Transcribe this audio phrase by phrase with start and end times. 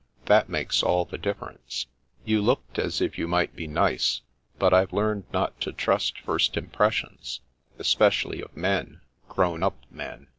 [0.25, 1.85] That makes all the difference.
[2.25, 4.21] You looked as if you might be nice,
[4.57, 7.39] but I've learned not to trust first impressions,
[7.77, 10.25] espe cially of men— grown up men.